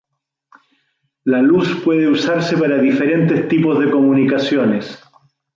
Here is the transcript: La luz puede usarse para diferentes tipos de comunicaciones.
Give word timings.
La 1.25 1.43
luz 1.43 1.79
puede 1.83 2.07
usarse 2.09 2.57
para 2.57 2.79
diferentes 2.81 3.47
tipos 3.47 3.77
de 3.77 3.91
comunicaciones. 3.91 4.99